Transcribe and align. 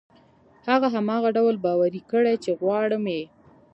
هغه 0.69 0.87
هماغه 0.95 1.29
ډول 1.37 1.55
باوري 1.65 2.01
کړئ 2.11 2.35
چې 2.43 2.51
غواړي 2.59 2.97
يې. 3.17 3.23